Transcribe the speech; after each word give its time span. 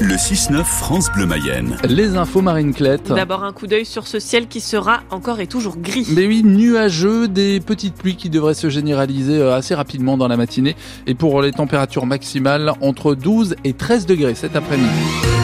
Le 0.00 0.16
6-9 0.16 0.64
France 0.64 1.08
Bleu 1.12 1.24
Mayenne. 1.24 1.76
Les 1.84 2.16
infos 2.16 2.42
Marine 2.42 2.74
Clette. 2.74 3.12
D'abord 3.12 3.44
un 3.44 3.52
coup 3.52 3.68
d'œil 3.68 3.84
sur 3.84 4.08
ce 4.08 4.18
ciel 4.18 4.48
qui 4.48 4.60
sera 4.60 5.02
encore 5.10 5.38
et 5.38 5.46
toujours 5.46 5.76
gris. 5.76 6.08
Mais 6.10 6.26
oui, 6.26 6.42
nuageux, 6.42 7.28
des 7.28 7.60
petites 7.60 7.94
pluies 7.94 8.16
qui 8.16 8.28
devraient 8.28 8.54
se 8.54 8.68
généraliser 8.68 9.38
euh, 9.38 9.54
assez 9.54 9.74
rapidement 9.74 10.16
dans 10.16 10.26
la 10.26 10.36
matinée. 10.36 10.74
Et 11.06 11.14
pour 11.14 11.40
les 11.42 11.52
températures 11.52 12.06
maximales, 12.06 12.72
entre 12.80 13.14
12 13.14 13.54
et 13.62 13.72
13 13.72 14.06
degrés 14.06 14.34
cet 14.34 14.56
après-midi. 14.56 15.43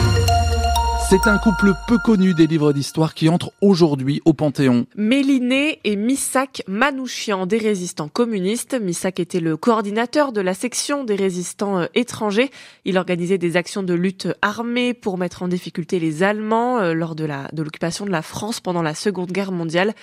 C'est 1.11 1.27
un 1.27 1.37
couple 1.39 1.73
peu 1.89 1.97
connu 1.97 2.33
des 2.33 2.47
livres 2.47 2.71
d'histoire 2.71 3.13
qui 3.13 3.27
entre 3.27 3.51
aujourd'hui 3.59 4.21
au 4.23 4.31
Panthéon. 4.31 4.85
Méliné 4.95 5.81
et 5.83 5.97
Missak 5.97 6.63
Manouchian, 6.69 7.45
des 7.45 7.57
résistants 7.57 8.07
communistes. 8.07 8.79
Missak 8.79 9.19
était 9.19 9.41
le 9.41 9.57
coordinateur 9.57 10.31
de 10.31 10.39
la 10.39 10.53
section 10.53 11.03
des 11.03 11.15
résistants 11.15 11.79
euh, 11.79 11.85
étrangers. 11.95 12.49
Il 12.85 12.97
organisait 12.97 13.37
des 13.37 13.57
actions 13.57 13.83
de 13.83 13.93
lutte 13.93 14.29
armée 14.41 14.93
pour 14.93 15.17
mettre 15.17 15.43
en 15.43 15.49
difficulté 15.49 15.99
les 15.99 16.23
Allemands 16.23 16.79
euh, 16.79 16.93
lors 16.93 17.15
de 17.15 17.25
l'occupation 17.57 18.05
de, 18.05 18.09
de 18.09 18.13
la 18.13 18.21
France 18.21 18.61
pendant 18.61 18.81
la 18.81 18.95
Seconde 18.95 19.33
Guerre 19.33 19.51
mondiale. 19.51 19.93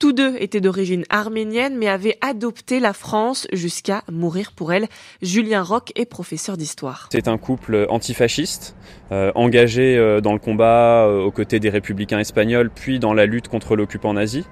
Tous 0.00 0.12
deux 0.12 0.34
étaient 0.40 0.60
d'origine 0.60 1.04
arménienne 1.10 1.76
mais 1.78 1.86
avaient 1.86 2.18
adopté 2.22 2.80
la 2.80 2.92
France 2.92 3.46
jusqu'à 3.52 4.02
mourir 4.10 4.50
pour 4.50 4.72
elle. 4.72 4.88
Julien 5.22 5.62
Roch 5.62 5.92
est 5.94 6.06
professeur 6.06 6.56
d'histoire. 6.56 7.08
C'est 7.12 7.28
un 7.28 7.38
couple 7.38 7.86
antifasciste, 7.88 8.74
euh, 9.12 9.30
engagé 9.36 10.20
dans 10.20 10.32
le 10.32 10.38
combat 10.40 10.55
euh, 10.64 11.22
aux 11.22 11.30
côtés 11.30 11.60
des 11.60 11.68
républicains 11.68 12.18
espagnols 12.18 12.70
puis 12.74 12.98
dans 12.98 13.14
la 13.14 13.26
lutte 13.26 13.48
contre 13.48 13.76
l'occupant 13.76 14.14
nazi. 14.14 14.44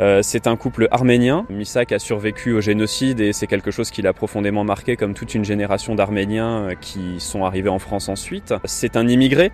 Euh, 0.00 0.20
c'est 0.22 0.46
un 0.46 0.56
couple 0.56 0.88
arménien. 0.90 1.46
Misak 1.50 1.92
a 1.92 1.98
survécu 1.98 2.52
au 2.52 2.60
génocide 2.60 3.20
et 3.20 3.32
c'est 3.32 3.46
quelque 3.46 3.70
chose 3.70 3.90
qui 3.90 4.02
l'a 4.02 4.12
profondément 4.12 4.64
marqué 4.64 4.96
comme 4.96 5.14
toute 5.14 5.34
une 5.34 5.44
génération 5.44 5.94
d'Arméniens 5.94 6.70
euh, 6.70 6.74
qui 6.80 7.20
sont 7.20 7.44
arrivés 7.44 7.68
en 7.68 7.78
France 7.78 8.08
ensuite. 8.08 8.54
C'est 8.64 8.96
un 8.96 9.08
immigré 9.08 9.52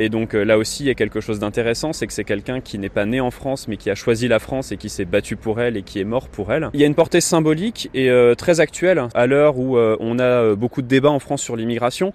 et 0.00 0.08
donc 0.08 0.32
là 0.34 0.58
aussi, 0.58 0.84
il 0.84 0.86
y 0.86 0.90
a 0.90 0.94
quelque 0.94 1.20
chose 1.20 1.40
d'intéressant, 1.40 1.92
c'est 1.92 2.06
que 2.06 2.12
c'est 2.12 2.22
quelqu'un 2.22 2.60
qui 2.60 2.78
n'est 2.78 2.88
pas 2.88 3.04
né 3.04 3.20
en 3.20 3.32
France, 3.32 3.66
mais 3.66 3.76
qui 3.76 3.90
a 3.90 3.96
choisi 3.96 4.28
la 4.28 4.38
France 4.38 4.70
et 4.70 4.76
qui 4.76 4.88
s'est 4.88 5.04
battu 5.04 5.34
pour 5.34 5.60
elle 5.60 5.76
et 5.76 5.82
qui 5.82 5.98
est 5.98 6.04
mort 6.04 6.28
pour 6.28 6.52
elle. 6.52 6.70
Il 6.72 6.78
y 6.78 6.84
a 6.84 6.86
une 6.86 6.94
portée 6.94 7.20
symbolique 7.20 7.90
et 7.94 8.08
euh, 8.08 8.36
très 8.36 8.60
actuelle 8.60 9.02
à 9.12 9.26
l'heure 9.26 9.58
où 9.58 9.76
euh, 9.76 9.96
on 9.98 10.20
a 10.20 10.54
beaucoup 10.54 10.82
de 10.82 10.86
débats 10.86 11.10
en 11.10 11.18
France 11.18 11.42
sur 11.42 11.56
l'immigration 11.56 12.12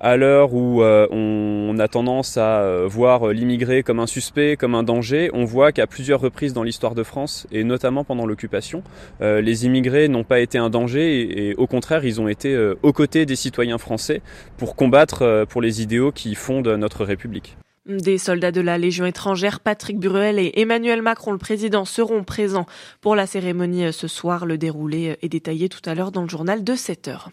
à 0.00 0.16
l'heure 0.16 0.54
où 0.54 0.82
euh, 0.82 1.06
on 1.10 1.78
a 1.78 1.88
tendance 1.88 2.36
à 2.36 2.60
euh, 2.60 2.86
voir 2.88 3.28
l'immigré 3.28 3.82
comme 3.82 4.00
un 4.00 4.06
suspect, 4.06 4.56
comme 4.56 4.74
un 4.74 4.82
danger, 4.82 5.30
on 5.32 5.44
voit 5.44 5.72
qu'à 5.72 5.86
plusieurs 5.86 6.20
reprises 6.20 6.52
dans 6.52 6.62
l'histoire 6.62 6.94
de 6.94 7.02
France, 7.02 7.46
et 7.52 7.64
notamment 7.64 8.04
pendant 8.04 8.26
l'occupation, 8.26 8.82
euh, 9.20 9.40
les 9.40 9.66
immigrés 9.66 10.08
n'ont 10.08 10.24
pas 10.24 10.40
été 10.40 10.58
un 10.58 10.70
danger, 10.70 11.20
et, 11.20 11.48
et, 11.48 11.54
au 11.54 11.66
contraire, 11.66 12.04
ils 12.04 12.20
ont 12.20 12.28
été 12.28 12.56
aux 12.82 12.92
côtés 12.92 13.26
des 13.26 13.36
citoyens 13.36 13.78
français 13.78 14.20
pour 14.56 14.76
combattre 14.76 15.46
pour 15.48 15.60
les 15.60 15.82
idéaux 15.82 16.12
qui 16.12 16.34
fondent 16.34 16.68
notre 16.68 17.04
République. 17.04 17.56
Des 17.88 18.18
soldats 18.18 18.50
de 18.50 18.60
la 18.60 18.78
Légion 18.78 19.06
étrangère, 19.06 19.60
Patrick 19.60 20.00
Bruel 20.00 20.40
et 20.40 20.50
Emmanuel 20.56 21.02
Macron, 21.02 21.30
le 21.30 21.38
président, 21.38 21.84
seront 21.84 22.24
présents 22.24 22.66
pour 23.00 23.14
la 23.14 23.28
cérémonie 23.28 23.92
ce 23.92 24.08
soir. 24.08 24.44
Le 24.44 24.58
déroulé 24.58 25.16
est 25.22 25.28
détaillé 25.28 25.68
tout 25.68 25.88
à 25.88 25.94
l'heure 25.94 26.10
dans 26.10 26.22
le 26.22 26.28
journal 26.28 26.64
de 26.64 26.74
7 26.74 27.06
heures. 27.06 27.30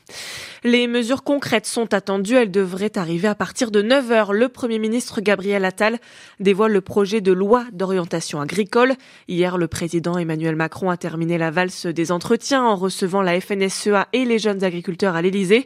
Les 0.63 0.85
mesures 0.85 1.23
concrètes 1.23 1.65
sont 1.65 1.91
attendues. 1.95 2.35
Elles 2.35 2.51
devraient 2.51 2.99
arriver 2.99 3.27
à 3.27 3.33
partir 3.33 3.71
de 3.71 3.81
9 3.81 4.11
heures. 4.11 4.31
Le 4.31 4.47
Premier 4.47 4.77
ministre 4.77 5.21
Gabriel 5.21 5.65
Attal 5.65 5.97
dévoile 6.39 6.73
le 6.73 6.81
projet 6.81 7.19
de 7.19 7.31
loi 7.31 7.65
d'orientation 7.71 8.39
agricole. 8.39 8.93
Hier, 9.27 9.57
le 9.57 9.67
président 9.67 10.19
Emmanuel 10.19 10.55
Macron 10.55 10.91
a 10.91 10.97
terminé 10.97 11.39
la 11.39 11.49
valse 11.49 11.87
des 11.87 12.11
entretiens 12.11 12.63
en 12.63 12.75
recevant 12.75 13.23
la 13.23 13.41
FNSEA 13.41 14.07
et 14.13 14.23
les 14.23 14.37
jeunes 14.37 14.63
agriculteurs 14.63 15.15
à 15.15 15.23
l'Élysée. 15.23 15.65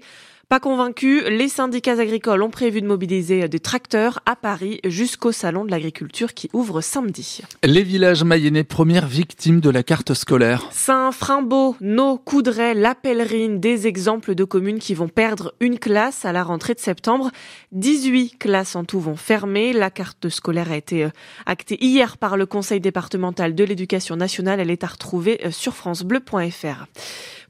Pas 0.50 0.62
convaincus, 0.62 1.26
les 1.28 1.50
syndicats 1.50 2.00
agricoles 2.00 2.42
ont 2.42 2.50
prévu 2.50 2.80
de 2.80 2.88
mobiliser 2.88 3.50
des 3.50 3.59
tracteurs 3.59 4.22
à 4.26 4.38
Paris 4.38 4.80
jusqu'au 4.86 5.34
salon 5.34 5.66
de 5.66 5.72
l'agriculture 5.72 6.34
qui 6.34 6.50
ouvre 6.54 6.80
samedi. 6.80 7.42
Les 7.66 7.84
villages 7.84 8.23
mayennais 8.23 8.64
premières 8.64 9.08
victimes 9.08 9.59
de 9.59 9.70
la 9.70 9.84
carte 9.84 10.14
scolaire. 10.14 10.70
Saint-Frimbault, 10.72 11.76
No, 11.82 12.17
Coudray, 12.17 12.76
La 12.76 12.95
Pèlerine, 12.95 13.60
des 13.60 13.88
exemples 13.88 14.36
de 14.36 14.45
communes 14.45 14.80
qui 14.80 14.94
vont 14.94 15.10
perdre 15.10 15.54
une 15.60 15.80
classe 15.80 16.23
à 16.23 16.32
la 16.32 16.44
rentrée 16.44 16.76
de 16.76 16.80
septembre. 16.80 17.30
18 17.73 18.38
classes 18.38 18.77
en 18.77 18.86
tout 18.86 19.02
vont 19.02 19.17
fermer. 19.17 19.73
La 19.73 19.92
carte 19.92 20.30
scolaire 20.30 20.72
a 20.72 20.77
été 20.77 21.10
actée 21.45 21.77
hier 21.83 22.17
par 22.17 22.38
le 22.38 22.45
conseil 22.45 22.80
départemental 22.80 23.54
de 23.54 23.66
l'éducation 23.66 24.16
nationale. 24.16 24.61
Elle 24.61 24.72
est 24.72 24.86
à 24.86 24.88
retrouver 24.88 25.42
sur 25.52 25.76
francebleu.fr. 25.76 26.86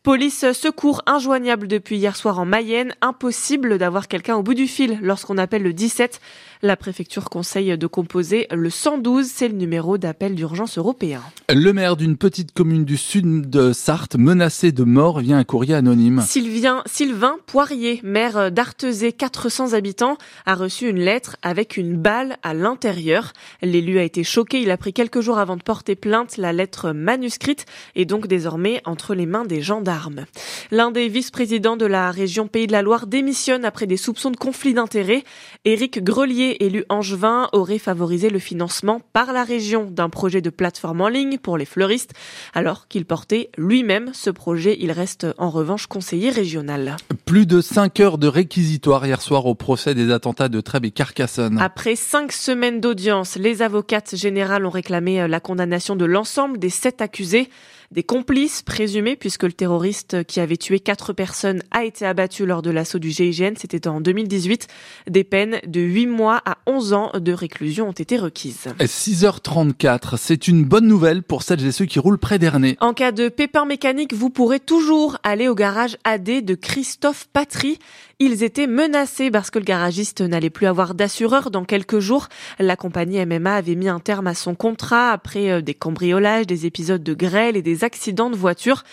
Police 0.08 0.54
secours 0.54 1.02
injoignable 1.06 1.68
depuis 1.68 1.98
hier 1.98 2.16
soir 2.16 2.40
en 2.40 2.46
Mayenne. 2.46 2.87
Impossible 3.02 3.78
d'avoir 3.78 4.08
quelqu'un 4.08 4.36
au 4.36 4.44
bout 4.44 4.54
du 4.54 4.68
fil 4.68 5.00
lorsqu'on 5.02 5.38
appelle 5.38 5.64
le 5.64 5.74
17. 5.74 6.20
La 6.64 6.76
préfecture 6.76 7.30
conseille 7.30 7.78
de 7.78 7.88
composer 7.88 8.48
le 8.52 8.70
112. 8.70 9.28
C'est 9.28 9.48
le 9.48 9.56
numéro 9.56 9.98
d'appel 9.98 10.34
d'urgence 10.36 10.78
européen. 10.78 11.22
Le 11.50 11.72
maire 11.72 11.96
d'une 11.96 12.18
petite 12.18 12.52
commune 12.52 12.84
du 12.84 12.98
sud 12.98 13.50
de 13.50 13.74
Sarthe, 13.74 14.16
menacé 14.16 14.72
de 14.72 14.84
mort, 14.84 15.20
vient 15.20 15.38
un 15.38 15.44
courrier 15.44 15.76
anonyme. 15.76 16.24
Sylvain, 16.26 16.82
Sylvain 16.86 17.38
Poirier, 17.46 18.00
maire 18.04 18.52
d'Artezé, 18.52 19.12
400 19.12 19.74
habitants, 19.74 20.18
a 20.46 20.56
reçu 20.56 20.90
une 20.90 21.00
lettre 21.00 21.38
avec 21.44 21.78
une 21.78 21.96
balle 21.96 22.38
à 22.44 22.54
l'intérieur. 22.54 23.34
L'élu 23.62 24.00
a 24.00 24.04
été 24.04 24.24
choqué. 24.24 24.62
Il 24.62 24.72
a 24.72 24.78
pris 24.78 24.94
quelques 24.94 25.22
jours 25.22 25.38
avant 25.38 25.58
de 25.58 25.64
porter 25.64 25.96
plainte. 25.96 26.38
La 26.38 26.54
lettre 26.54 26.92
manuscrite 26.92 27.66
est 27.96 28.06
donc 28.06 28.28
désormais 28.28 28.82
entre 28.86 29.14
les 29.14 29.26
mains 29.26 29.46
des 29.46 29.62
gendarmes. 29.62 30.26
L'un 30.72 30.92
des 30.92 31.08
vice-présidents 31.08 31.78
de 31.78 31.86
la 31.86 32.12
région 32.12 32.48
Pays 32.48 32.68
de 32.68 32.72
la 32.72 32.77
Loire 32.82 33.08
démissionne 33.08 33.66
après 33.66 33.88
des 33.88 33.98
soupçons 33.98 34.32
de 34.32 34.38
conflit 34.38 34.74
d'intérêts. 34.74 35.24
Éric 35.66 36.04
Grelier, 36.04 36.58
élu 36.60 36.86
angevin, 36.90 37.50
aurait 37.54 37.80
favorisé 37.80 38.30
le 38.30 38.40
financement 38.40 39.02
par 39.14 39.34
la 39.34 39.44
région 39.44 39.86
d'un 39.90 40.10
projet 40.10 40.42
de 40.42 40.50
plateforme 40.50 41.02
en 41.02 41.08
ligne 41.08 41.38
pour 41.38 41.58
les 41.58 41.66
fleuristes, 41.66 42.14
alors 42.54 42.88
qu'il 42.88 43.06
portait 43.06 43.50
lui-même 43.58 44.12
ce 44.14 44.30
projet. 44.30 44.78
Il 44.80 44.92
reste 44.92 45.28
en 45.38 45.50
revanche 45.50 45.88
conseiller 45.88 46.30
régional. 46.30 46.98
Plus 47.26 47.46
de 47.46 47.62
5 47.62 48.00
heures 48.00 48.18
de 48.18 48.28
réquisitoire 48.28 49.06
hier 49.06 49.22
soir 49.22 49.46
au 49.46 49.56
procès 49.56 49.96
des 49.96 50.12
attentats 50.12 50.50
de 50.50 50.62
Trèbes 50.62 50.86
et 50.86 50.92
Carcassonne. 50.92 51.60
Après 51.60 51.96
5 51.96 52.32
semaines 52.32 52.82
d'audience, 52.82 53.36
les 53.36 53.62
avocates 53.62 54.16
générales 54.16 54.66
ont 54.66 54.70
réclamé 54.70 55.28
la 55.28 55.40
condamnation 55.40 55.96
de 55.96 56.06
l'ensemble 56.06 56.60
des 56.60 56.70
sept 56.70 57.02
accusés 57.02 57.50
des 57.92 58.04
complices 58.04 58.64
présumés 58.64 59.16
puisque 59.16 59.44
le 59.44 59.54
terroriste 59.54 60.26
qui 60.26 60.40
avait 60.40 60.58
tué 60.58 60.80
quatre 60.80 61.14
personnes 61.14 61.64
a 61.72 61.86
été 61.86 62.06
abattu 62.06 62.46
lors 62.46 62.62
de 62.62 62.67
l'assaut 62.72 63.00
du 63.00 63.12
GIGN, 63.12 63.54
c'était 63.58 63.88
en 63.88 64.02
2018. 64.02 64.68
Des 65.10 65.24
peines 65.24 65.60
de 65.66 65.82
8 65.82 66.08
mois 66.08 66.42
à 66.46 66.58
11 66.66 66.94
ans 66.94 67.12
de 67.16 67.32
réclusion 67.32 67.90
ont 67.90 67.94
été 67.94 68.18
requises. 68.18 68.68
6h34, 68.80 70.18
c'est 70.18 70.48
une 70.48 70.64
bonne 70.64 70.88
nouvelle 70.88 71.24
pour 71.24 71.44
celles 71.44 71.66
et 71.66 71.72
ceux 71.72 71.86
qui 71.86 72.00
roulent 72.00 72.18
près 72.18 72.40
d'Ernée. 72.40 72.78
En 72.80 72.94
cas 72.94 73.12
de 73.12 73.30
pépin 73.30 73.66
mécanique, 73.66 74.14
vous 74.14 74.30
pourrez 74.30 74.60
toujours 74.60 75.18
aller 75.24 75.48
au 75.48 75.56
garage 75.56 75.98
AD 76.04 76.46
de 76.46 76.56
Christophe 76.56 77.28
Patry. 77.32 77.80
Ils 78.20 78.44
étaient 78.44 78.68
menacés 78.68 79.30
parce 79.30 79.52
que 79.52 79.60
le 79.60 79.66
garagiste 79.66 80.22
n'allait 80.22 80.50
plus 80.50 80.66
avoir 80.66 80.96
d'assureur 80.96 81.52
dans 81.52 81.66
quelques 81.66 82.00
jours. 82.00 82.28
La 82.60 82.76
compagnie 82.76 83.24
MMA 83.26 83.54
avait 83.54 83.76
mis 83.76 83.90
un 83.90 84.00
terme 84.00 84.28
à 84.28 84.34
son 84.34 84.56
contrat 84.56 85.12
après 85.12 85.62
des 85.62 85.74
cambriolages, 85.74 86.48
des 86.48 86.66
épisodes 86.66 87.04
de 87.04 87.14
grêle 87.14 87.56
et 87.56 87.62
des 87.62 87.84
accidents 87.84 88.30
de 88.30 88.36
voiture. 88.36 88.84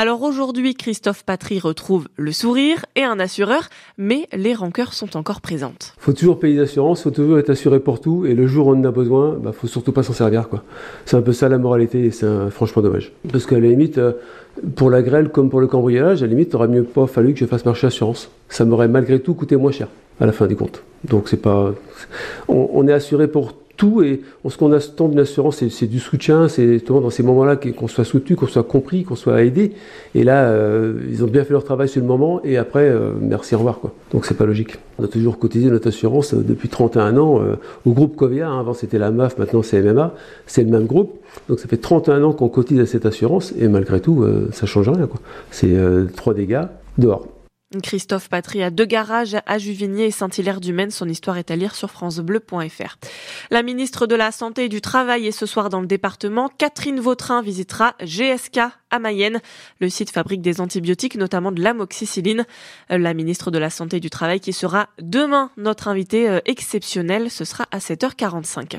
Alors 0.00 0.22
aujourd'hui, 0.22 0.76
Christophe 0.76 1.24
Patry 1.24 1.58
retrouve 1.58 2.06
le 2.16 2.30
sourire 2.30 2.86
et 2.94 3.02
un 3.02 3.18
assureur, 3.18 3.68
mais 3.96 4.28
les 4.32 4.54
rancœurs 4.54 4.92
sont 4.92 5.16
encore 5.16 5.40
présentes. 5.40 5.92
Faut 5.98 6.12
toujours 6.12 6.38
payer 6.38 6.56
d'assurance, 6.56 7.02
faut 7.02 7.10
toujours 7.10 7.40
être 7.40 7.50
assuré 7.50 7.80
pour 7.80 8.00
tout, 8.00 8.24
et 8.24 8.34
le 8.34 8.46
jour 8.46 8.68
où 8.68 8.74
on 8.74 8.78
en 8.78 8.84
a 8.84 8.92
besoin, 8.92 9.32
bah, 9.32 9.50
faut 9.50 9.66
surtout 9.66 9.90
pas 9.90 10.04
s'en 10.04 10.12
servir, 10.12 10.48
quoi. 10.48 10.62
C'est 11.04 11.16
un 11.16 11.20
peu 11.20 11.32
ça 11.32 11.48
la 11.48 11.58
moralité, 11.58 12.04
et 12.04 12.10
c'est 12.12 12.28
franchement 12.50 12.80
dommage. 12.80 13.10
Parce 13.32 13.44
qu'à 13.44 13.58
la 13.58 13.66
limite, 13.66 13.98
euh, 13.98 14.12
pour 14.76 14.88
la 14.88 15.02
grêle 15.02 15.30
comme 15.30 15.50
pour 15.50 15.60
le 15.60 15.66
cambriolage, 15.66 16.22
à 16.22 16.26
la 16.26 16.30
limite, 16.30 16.54
aurait 16.54 16.68
mieux 16.68 16.84
pas 16.84 17.08
fallu 17.08 17.32
que 17.32 17.40
je 17.40 17.46
fasse 17.46 17.64
marcher 17.64 17.88
assurance. 17.88 18.30
Ça 18.48 18.64
m'aurait 18.64 18.86
malgré 18.86 19.18
tout 19.18 19.34
coûté 19.34 19.56
moins 19.56 19.72
cher, 19.72 19.88
à 20.20 20.26
la 20.26 20.32
fin 20.32 20.46
du 20.46 20.54
compte. 20.54 20.84
Donc 21.08 21.28
c'est 21.28 21.42
pas, 21.42 21.74
on, 22.46 22.70
on 22.72 22.86
est 22.86 22.92
assuré 22.92 23.26
pour 23.26 23.52
tout 23.78 24.02
et 24.02 24.20
ce 24.46 24.56
qu'on 24.58 24.72
attend 24.72 25.08
d'une 25.08 25.20
assurance, 25.20 25.64
c'est 25.68 25.86
du 25.86 26.00
soutien, 26.00 26.48
c'est 26.48 26.84
dans 26.86 27.10
ces 27.10 27.22
moments-là 27.22 27.56
qu'on 27.56 27.88
soit 27.88 28.04
soutenu, 28.04 28.36
qu'on 28.36 28.48
soit 28.48 28.64
compris, 28.64 29.04
qu'on 29.04 29.16
soit 29.16 29.42
aidé. 29.42 29.72
Et 30.14 30.24
là, 30.24 30.46
euh, 30.46 31.00
ils 31.08 31.24
ont 31.24 31.28
bien 31.28 31.44
fait 31.44 31.52
leur 31.52 31.64
travail 31.64 31.88
sur 31.88 32.02
le 32.02 32.06
moment 32.06 32.40
et 32.44 32.58
après, 32.58 32.88
euh, 32.88 33.12
merci, 33.20 33.54
au 33.54 33.58
revoir. 33.58 33.78
Quoi. 33.78 33.92
Donc 34.12 34.26
c'est 34.26 34.36
pas 34.36 34.46
logique. 34.46 34.78
On 34.98 35.04
a 35.04 35.08
toujours 35.08 35.38
cotisé 35.38 35.70
notre 35.70 35.88
assurance 35.88 36.34
euh, 36.34 36.42
depuis 36.46 36.68
31 36.68 37.16
ans 37.16 37.40
au 37.86 37.92
groupe 37.92 38.16
Covia. 38.16 38.48
Hein. 38.48 38.60
Avant 38.60 38.74
c'était 38.74 38.98
la 38.98 39.12
MAF, 39.12 39.38
maintenant 39.38 39.62
c'est 39.62 39.80
MMA. 39.80 40.12
C'est 40.46 40.64
le 40.64 40.70
même 40.70 40.86
groupe. 40.86 41.14
Donc 41.48 41.60
ça 41.60 41.68
fait 41.68 41.76
31 41.76 42.24
ans 42.24 42.32
qu'on 42.32 42.48
cotise 42.48 42.80
à 42.80 42.86
cette 42.86 43.06
assurance 43.06 43.54
et 43.58 43.68
malgré 43.68 44.00
tout, 44.00 44.26
ça 44.52 44.66
change 44.66 44.88
rien. 44.88 45.08
C'est 45.50 45.76
trois 46.16 46.34
dégâts 46.34 46.64
dehors. 46.98 47.37
Christophe 47.82 48.30
Patry 48.30 48.62
a 48.62 48.70
deux 48.70 48.86
garages 48.86 49.36
à 49.44 49.58
Juvigny 49.58 50.04
et 50.04 50.10
Saint-Hilaire-du-Maine. 50.10 50.90
Son 50.90 51.06
histoire 51.06 51.36
est 51.36 51.50
à 51.50 51.56
lire 51.56 51.74
sur 51.74 51.90
francebleu.fr. 51.90 52.96
La 53.50 53.62
ministre 53.62 54.06
de 54.06 54.14
la 54.14 54.32
Santé 54.32 54.64
et 54.64 54.68
du 54.70 54.80
Travail 54.80 55.26
est 55.26 55.32
ce 55.32 55.44
soir 55.44 55.68
dans 55.68 55.82
le 55.82 55.86
département. 55.86 56.48
Catherine 56.56 56.98
Vautrin 56.98 57.42
visitera 57.42 57.94
GSK 58.02 58.60
à 58.90 58.98
Mayenne. 58.98 59.42
Le 59.80 59.90
site 59.90 60.10
fabrique 60.10 60.40
des 60.40 60.62
antibiotiques, 60.62 61.16
notamment 61.16 61.52
de 61.52 61.62
l'amoxicilline. 61.62 62.46
La 62.88 63.12
ministre 63.12 63.50
de 63.50 63.58
la 63.58 63.68
Santé 63.68 63.98
et 63.98 64.00
du 64.00 64.08
Travail 64.08 64.40
qui 64.40 64.54
sera 64.54 64.88
demain 64.98 65.50
notre 65.58 65.88
invité 65.88 66.26
euh, 66.26 66.40
exceptionnel. 66.46 67.30
Ce 67.30 67.44
sera 67.44 67.66
à 67.70 67.80
7h45. 67.80 68.78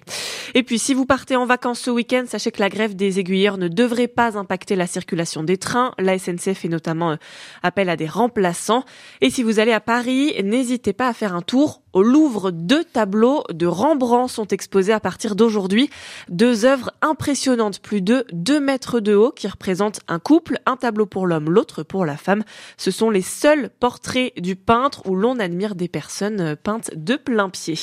Et 0.56 0.64
puis, 0.64 0.80
si 0.80 0.96
vous 0.96 1.06
partez 1.06 1.36
en 1.36 1.46
vacances 1.46 1.82
ce 1.82 1.92
week-end, 1.92 2.24
sachez 2.28 2.52
que 2.52 2.60
la 2.60 2.70
grève 2.70 2.96
des 2.96 3.20
aiguilleurs 3.20 3.60
ne 3.60 3.68
devrait 3.68 4.08
pas 4.08 4.36
impacter 4.36 4.76
la 4.76 4.88
circulation 4.88 5.44
des 5.44 5.58
trains. 5.58 5.94
La 6.00 6.18
SNCF 6.18 6.58
fait 6.58 6.70
notamment 6.70 7.12
euh, 7.12 7.16
appel 7.62 7.88
à 7.90 7.96
des 7.96 8.08
remplaçants. 8.08 8.79
Et 9.22 9.30
si 9.30 9.44
vous 9.44 9.60
allez 9.60 9.72
à 9.72 9.80
Paris, 9.80 10.34
n'hésitez 10.44 10.94
pas 10.94 11.08
à 11.08 11.14
faire 11.14 11.36
un 11.36 11.42
tour 11.42 11.82
au 11.92 12.04
Louvre, 12.04 12.52
deux 12.52 12.84
tableaux 12.84 13.44
de 13.52 13.66
Rembrandt 13.66 14.32
sont 14.32 14.48
exposés 14.48 14.94
à 14.94 15.00
partir 15.00 15.36
d'aujourd'hui. 15.36 15.90
Deux 16.30 16.66
œuvres 16.66 16.92
impressionnantes, 17.02 17.80
plus 17.80 18.02
de 18.02 18.26
2 18.32 18.60
mètres 18.60 19.00
de 19.00 19.16
haut, 19.16 19.32
qui 19.32 19.48
représentent 19.48 20.00
un 20.08 20.20
couple, 20.20 20.60
un 20.68 20.78
tableau 20.78 21.08
pour 21.08 21.26
l'homme, 21.26 21.50
l'autre 21.50 21.82
pour 21.82 22.06
la 22.06 22.16
femme. 22.16 22.44
Ce 22.78 22.92
sont 22.92 23.10
les 23.10 23.24
seuls 23.24 23.72
portraits 23.80 24.40
du 24.40 24.56
peintre 24.56 25.02
où 25.08 25.16
l'on 25.16 25.40
admire 25.40 25.74
des 25.74 25.88
personnes 25.88 26.56
peintes 26.56 26.92
de 26.96 27.16
plein 27.16 27.50
pied. 27.50 27.76